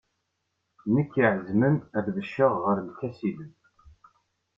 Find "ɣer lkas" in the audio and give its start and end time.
2.63-3.19